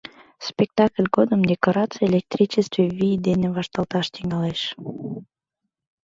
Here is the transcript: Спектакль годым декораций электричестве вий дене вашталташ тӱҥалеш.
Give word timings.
Спектакль 0.49 1.07
годым 1.15 1.41
декораций 1.51 2.05
электричестве 2.11 2.83
вий 2.97 3.15
дене 3.27 3.47
вашталташ 3.55 4.05
тӱҥалеш. 4.13 4.61